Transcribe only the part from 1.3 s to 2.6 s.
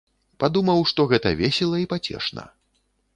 весела і пацешна.